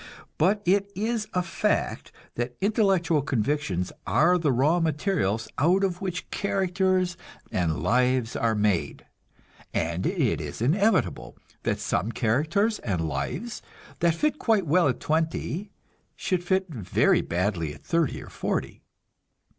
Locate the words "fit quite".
14.15-14.65